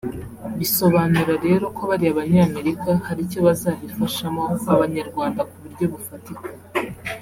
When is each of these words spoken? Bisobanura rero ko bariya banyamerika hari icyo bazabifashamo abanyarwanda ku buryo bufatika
Bisobanura 0.59 1.33
rero 1.45 1.65
ko 1.75 1.81
bariya 1.89 2.17
banyamerika 2.19 2.91
hari 3.05 3.21
icyo 3.25 3.39
bazabifashamo 3.47 4.43
abanyarwanda 4.73 5.41
ku 5.49 5.55
buryo 5.61 5.85
bufatika 5.93 6.47